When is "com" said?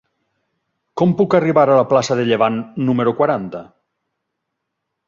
1.01-1.13